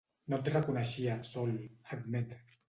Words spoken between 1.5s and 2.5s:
—admet—.